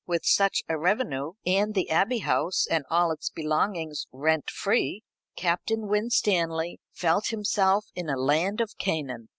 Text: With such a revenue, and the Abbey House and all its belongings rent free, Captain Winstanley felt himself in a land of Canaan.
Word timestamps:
With 0.07 0.25
such 0.25 0.63
a 0.67 0.79
revenue, 0.79 1.33
and 1.45 1.75
the 1.75 1.91
Abbey 1.91 2.17
House 2.25 2.65
and 2.65 2.83
all 2.89 3.11
its 3.11 3.29
belongings 3.29 4.07
rent 4.11 4.49
free, 4.49 5.03
Captain 5.35 5.87
Winstanley 5.87 6.79
felt 6.91 7.27
himself 7.27 7.85
in 7.93 8.09
a 8.09 8.17
land 8.17 8.61
of 8.61 8.75
Canaan. 8.79 9.29